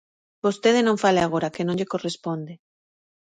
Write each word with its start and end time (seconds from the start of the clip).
Vostede 0.45 0.81
non 0.87 1.01
fale 1.03 1.21
agora, 1.23 1.53
que 1.53 1.65
non 1.65 1.77
lle 1.77 1.91
corresponde. 1.93 2.53